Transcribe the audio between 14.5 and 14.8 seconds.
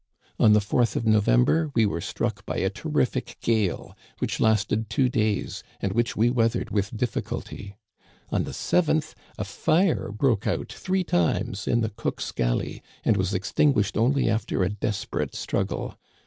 a